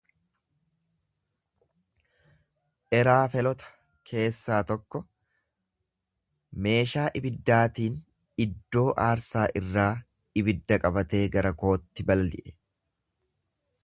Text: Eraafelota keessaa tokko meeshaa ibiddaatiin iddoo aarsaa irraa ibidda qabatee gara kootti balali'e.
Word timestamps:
Eraafelota 2.99 3.67
keessaa 4.11 4.61
tokko 4.71 5.01
meeshaa 6.69 7.05
ibiddaatiin 7.21 8.01
iddoo 8.49 8.87
aarsaa 9.05 9.47
irraa 9.63 9.89
ibidda 10.43 10.81
qabatee 10.87 11.25
gara 11.37 11.53
kootti 11.65 12.11
balali'e. 12.11 12.57